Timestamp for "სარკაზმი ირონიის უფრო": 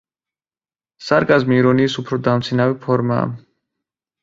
1.09-2.21